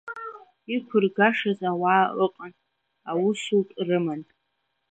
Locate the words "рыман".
3.87-4.21